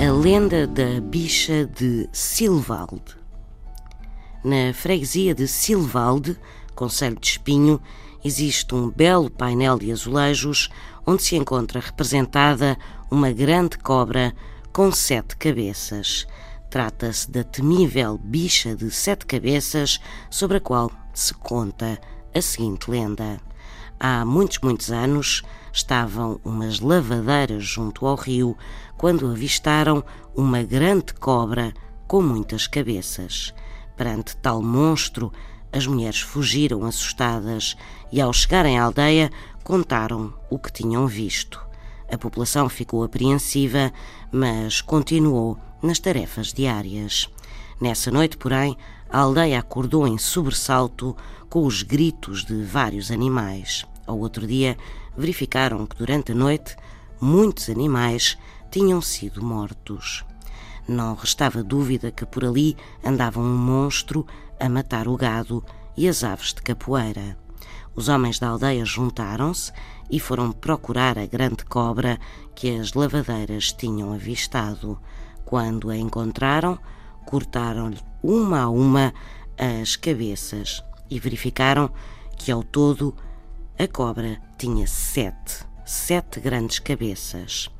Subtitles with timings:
[0.00, 3.18] A lenda da bicha de Silvalde.
[4.42, 6.38] Na freguesia de Silvalde,
[6.74, 7.78] Conselho de Espinho,
[8.24, 10.70] existe um belo painel de azulejos
[11.06, 12.78] onde se encontra representada
[13.10, 14.34] uma grande cobra
[14.72, 16.26] com sete cabeças.
[16.70, 22.00] Trata-se da temível bicha de sete cabeças sobre a qual se conta
[22.34, 23.38] a seguinte lenda.
[24.02, 25.42] Há muitos, muitos anos
[25.74, 28.56] estavam umas lavadeiras junto ao rio
[28.96, 30.02] quando avistaram
[30.34, 31.74] uma grande cobra
[32.08, 33.52] com muitas cabeças.
[33.98, 35.30] Perante tal monstro,
[35.70, 37.76] as mulheres fugiram assustadas
[38.10, 39.30] e, ao chegarem à aldeia,
[39.62, 41.60] contaram o que tinham visto.
[42.10, 43.92] A população ficou apreensiva,
[44.32, 47.28] mas continuou nas tarefas diárias.
[47.78, 48.78] Nessa noite, porém,
[49.10, 51.14] a aldeia acordou em sobressalto
[51.50, 53.84] com os gritos de vários animais.
[54.10, 54.76] Ao outro dia,
[55.16, 56.74] verificaram que durante a noite
[57.20, 58.36] muitos animais
[58.68, 60.24] tinham sido mortos.
[60.88, 64.26] Não restava dúvida que por ali andava um monstro
[64.58, 65.64] a matar o gado
[65.96, 67.38] e as aves de capoeira.
[67.94, 69.72] Os homens da aldeia juntaram-se
[70.10, 72.18] e foram procurar a grande cobra
[72.56, 74.98] que as lavadeiras tinham avistado.
[75.44, 76.76] Quando a encontraram,
[77.24, 79.14] cortaram-lhe uma a uma
[79.56, 81.88] as cabeças e verificaram
[82.36, 83.14] que ao todo
[83.80, 87.70] a cobra tinha sete, sete grandes cabeças.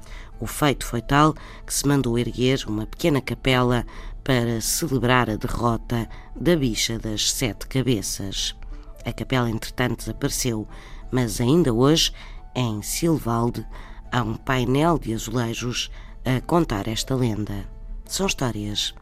[0.41, 1.35] O feito foi tal
[1.67, 3.85] que se mandou erguer uma pequena capela
[4.25, 8.57] para celebrar a derrota da bicha das sete cabeças.
[9.05, 10.67] A capela, entretanto, desapareceu,
[11.13, 12.15] mas ainda hoje,
[12.55, 13.67] em Silvalde,
[14.11, 15.91] há um painel de azulejos
[16.25, 17.69] a contar esta lenda.
[18.07, 18.95] São histórias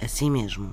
[0.00, 0.72] assim mesmo.